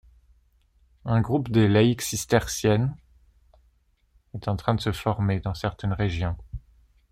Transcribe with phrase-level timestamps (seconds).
[1.05, 2.95] Un groupe des laïques cisterciennes
[4.33, 6.35] est en train de se former dans certaines régions.